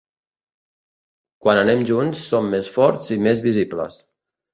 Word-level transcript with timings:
Quan 1.43 1.59
anem 1.63 1.83
junts 1.89 2.23
som 2.31 2.47
més 2.53 2.71
forts 2.77 3.13
i 3.17 3.19
més 3.27 3.43
visibles. 3.49 4.01